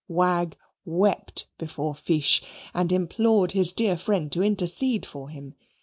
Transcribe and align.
Wagg 0.07 0.57
wept 0.83 1.45
before 1.59 1.93
Fiche 1.93 2.41
and 2.73 2.91
implored 2.91 3.51
his 3.51 3.71
dear 3.71 3.95
friend 3.95 4.31
to 4.31 4.41
intercede 4.41 5.05
for 5.05 5.29
him. 5.29 5.53